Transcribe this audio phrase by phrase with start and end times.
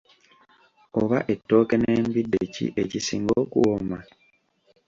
[1.01, 3.99] Oba ettooke n’embidde ki ekisinga okuwooma?